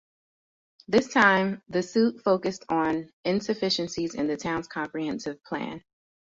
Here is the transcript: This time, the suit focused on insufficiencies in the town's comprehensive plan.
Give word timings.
This 0.87 1.09
time, 1.13 1.61
the 1.69 1.83
suit 1.83 2.23
focused 2.23 2.65
on 2.69 3.11
insufficiencies 3.23 4.15
in 4.15 4.25
the 4.25 4.35
town's 4.35 4.67
comprehensive 4.67 5.43
plan. 5.43 5.83